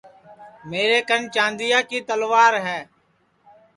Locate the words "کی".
1.89-1.99